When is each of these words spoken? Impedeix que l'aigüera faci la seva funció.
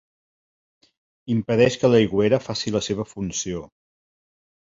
Impedeix 1.33 1.77
que 1.83 1.91
l'aigüera 1.91 2.41
faci 2.47 2.73
la 2.77 2.83
seva 2.87 3.07
funció. 3.13 3.61